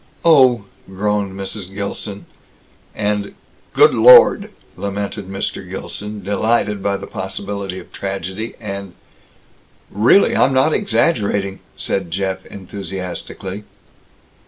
"Oh!" 0.25 0.65
groaned 0.87 1.33
Mrs. 1.37 1.71
Gilson; 1.71 2.25
and 2.95 3.35
"Good 3.71 3.93
Lord!" 3.93 4.49
lamented 4.75 5.29
Mr. 5.29 5.69
Gilson, 5.69 6.23
delighted 6.23 6.81
by 6.81 6.97
the 6.97 7.05
possibility 7.05 7.77
of 7.77 7.91
tragedy; 7.93 8.55
and 8.59 8.93
"Really, 9.91 10.35
I'm 10.35 10.53
not 10.55 10.73
exaggerating," 10.73 11.59
said 11.77 12.09
Jeff 12.09 12.43
enthusiastically. 12.47 13.63